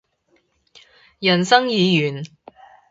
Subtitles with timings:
[1.19, 2.23] 人生已完